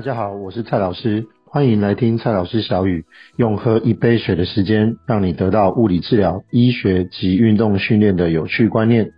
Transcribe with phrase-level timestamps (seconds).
[0.00, 3.04] 大家好，我是蔡老师，欢迎来听蔡老师小语，
[3.36, 9.10] 用喝一杯水的时间，让你得到物理治疗、医学及运动训练的有趣观念。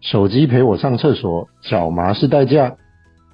[0.00, 2.76] 手机陪我上厕所，脚麻是代价。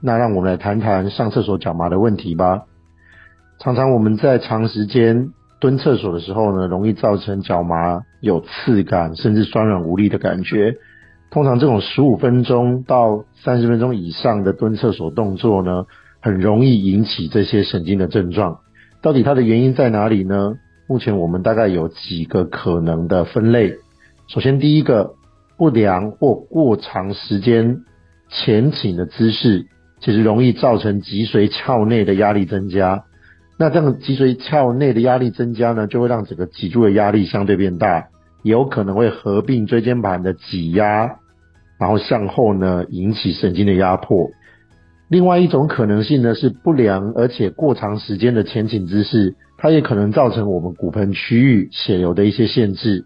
[0.00, 2.62] 那让我们来谈谈上厕所脚麻的问题吧。
[3.58, 10.76] 常常我们在长时间蹲厕所的时候呢，容易造成脚麻、有刺感，甚至酸软无力的感觉。
[11.30, 15.84] 通常这种十五分钟到三十分钟以上的蹲厕所动作呢，
[16.24, 18.60] 很容易引起这些神经的症状，
[19.02, 20.54] 到底它的原因在哪里呢？
[20.88, 23.74] 目前我们大概有几个可能的分类。
[24.28, 25.16] 首先，第一个，
[25.58, 27.82] 不良或过长时间
[28.30, 29.66] 前倾的姿势，
[30.00, 33.04] 其实容易造成脊髓鞘内的压力增加。
[33.58, 38.08] 那这样脊髓鞘内的压力增加呢，就会让整个脊柱的压力相对变大，
[38.42, 41.16] 也有可能会合并椎间盘的挤压，
[41.78, 44.30] 然后向后呢引起神经的压迫。
[45.08, 53.04] 另外一种可能性呢，是不良而且过长时间的前倾姿势，它也可能造成我们骨盆区域血流的一些限制。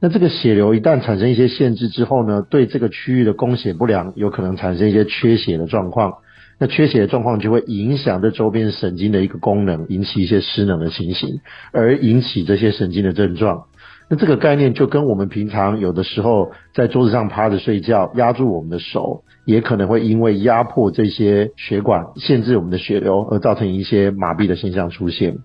[0.00, 6.14] 那这个血流一旦产生一些限制之后呢，对这个区域的供血不良，有可能产生一些缺血的状况。
[6.58, 11.40] 那缺血的状况就会影响这周边神经的一个功能，引起一些失能的情形，
[11.72, 13.64] 而引起这些神经的症状。
[14.10, 25.38] 那这个概念就跟我们平常有的时候在桌子上趴着睡觉，压住我们的手，也可能会因为压迫这些血管，限制我们的血流，而造成一些麻痹的现象出现。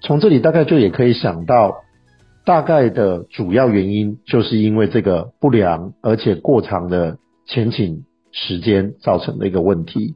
[0.00, 1.82] 从这里大概就也可以想到，
[2.46, 10.14] 大概的主要原因就是因为这个不良而且过长的前倾时间造成的一个问题。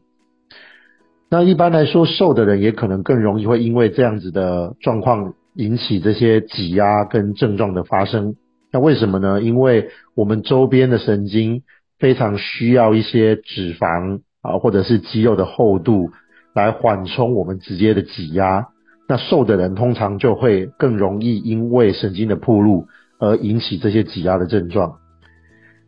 [1.29, 5.35] 那一般来说，瘦的人也可能更容易会因为这样子的状况。
[5.55, 8.37] 引起这些挤压跟症状的发生，
[8.73, 9.43] 那为什么呢？
[9.43, 11.63] 因为我们周边的神经
[11.99, 16.11] 非常需要一些脂肪啊，或者是肌肉的厚度
[16.55, 18.69] 来缓冲我们直接的挤压。
[19.09, 22.87] 那瘦的人通常就会更容易因为神经的暴露
[23.19, 24.99] 而引起这些挤压的症状。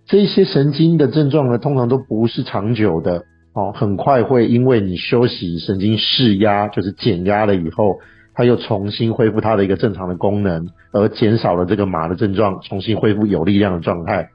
[0.07, 8.01] 这些神经的症状呢，通常都不是长久的哦，很快会因为你休息，神经释压，就是减压了以后。
[8.35, 14.29] 它又重新恢复它的一个正常的功能，而减少了这个麻的症状，重新恢复有力量的状态。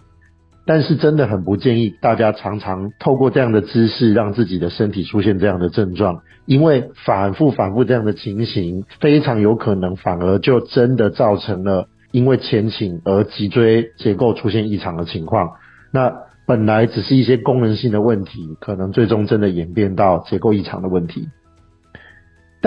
[0.66, 15.52] 但是真的很不建议大家常常透过这样的姿势让自己的身体出现这样的症状，因为反复反复这样的情形，非常有可能反而就真的造成了因为前倾而脊椎结构出现异常的情况。
[15.94, 16.12] 那
[16.46, 21.30] 本来只是一些功能性的问题，可能最终真的演变到结构异常的问题。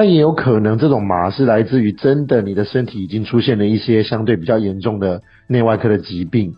[0.02, 6.54] 但也有可能，这种麻是来自于真的你的身体已经出现了一些相对比较严重的内外科的疾病，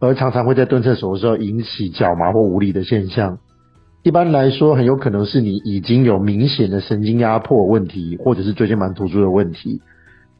[0.00, 3.38] 而常常会在蹲厕所的时候引起脚麻或无力的现象。
[4.02, 9.80] 一般来说，很有可能是你已经有明显的神经压迫问题，或者是椎间盘突出的问题。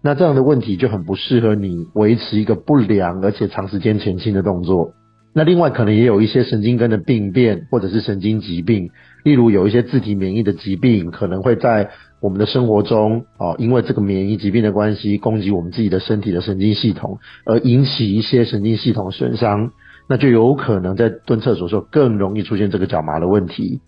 [0.03, 4.91] 那这样的问题就很不适合你维持一个不良而且长时间前倾的动作。
[5.37, 8.91] 那另外可能也有一些神经根的病变，或者是神经疾病，
[9.25, 11.91] 例如有一些自体免疫的疾病，可能会在
[12.25, 19.73] 我们的生活中，哦，因为这个免疫疾病的关系，攻击我们自己的身体的神经系统，而引起一些神经系统损伤，
[20.09, 23.83] 那就有可能在蹲厕所的时候更容易出现这个脚麻的问题。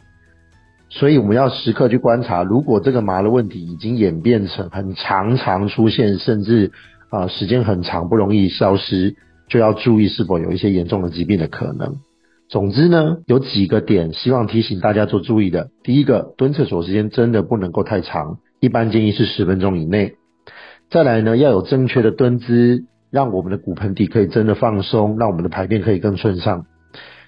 [0.91, 6.73] 所以我们要时刻去观察，如果这个麻的问题已经演变成很常常出现，甚至
[7.09, 9.17] 啊、时间很长不容易消失，
[9.49, 11.97] 就要注意是否有一些严重的疾病的可能。
[12.49, 15.71] 总之呢，有几个点希望提醒大家做注意的。
[15.83, 20.15] 第一个，蹲厕所时间真的不能够太长，一般建议是十分钟以内。
[20.89, 26.67] 再来呢，要有正确的蹲姿，让我们的骨盆底可以真的放松，让我们的排便可以更顺畅。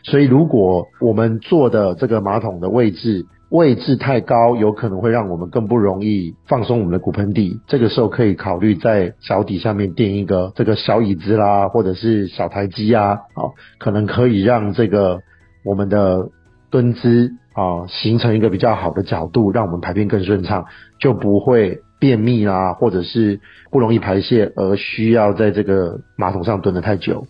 [0.05, 7.61] 所以，如果我们坐的这个马桶的位置，位置太高，有可能会让我们更不容易放松我们的骨盆底。
[7.67, 15.21] 这个时候可以考虑在脚底下面垫一个这个小椅子啦，或者是小台机啊，好，可能可以让这个
[15.65, 16.29] 我们的
[16.71, 20.67] 蹲姿啊形成一个比较好的角度，让我们排便更顺畅，
[21.01, 23.41] 就不会便秘啦，或者是
[23.71, 27.25] 不容易排泄而需要在这个马桶上蹲得太久。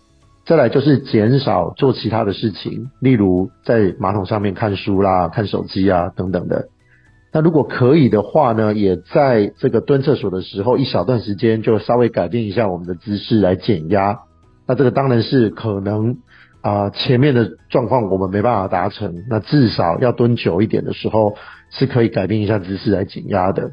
[0.49, 6.69] 再来就是减少做其他的事情，例如在马桶上面看书啦、看手机啊等等的。
[7.31, 14.21] 那如果可以的话呢，也在这个蹲厕所的时候，一小段时间就稍微改变一下我们的姿势来减压。
[14.67, 16.17] 那这个当然是可能
[16.61, 21.35] 啊、前面的状况我们没办法达成，那至少要蹲久一点的时候，
[21.69, 23.69] 是可以改变一下姿势来减压的。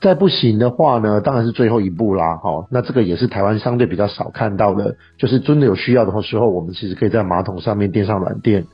[0.00, 2.36] 再不行的话呢，当然是最后一步啦。
[2.42, 8.64] 好，那这个也是台湾相对比较少看到的，就是真的有需要的时候，我们其实可以在马桶上面垫上软垫。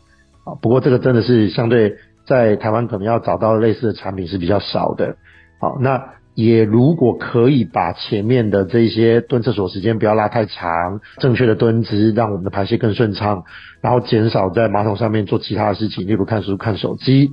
[0.44, 1.94] 啊，不过这个真的是相对
[2.26, 5.16] 在台湾可能要找到类似的产品是比较少的。
[5.60, 6.02] 好，那
[6.34, 13.44] 也如果可以把前面的这些蹲厕所时间不要拉太长，正确的蹲姿让我们的排泄更顺畅，
[13.80, 17.30] 然后减少在马桶上面做其他的事情，例如看书、看手机，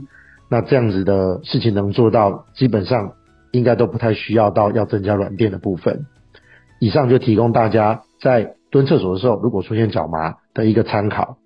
[0.51, 3.13] 那这样子的事情能做到，基本上
[3.51, 6.05] 应该都不太需要到要增加软垫的部分。
[6.79, 11.37] 以上就提供大家在蹲厕所的时候，如果出现脚麻的一个参考。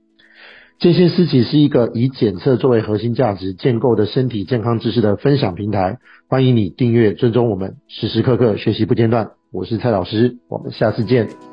[0.79, 9.31] 健心思齐是一个以检测作为核心价值建构的身体健康知识的分享平台，欢迎你订阅、尊重我们，时时刻刻学习不间断。
[9.51, 11.52] 我是蔡老师，我们下次见。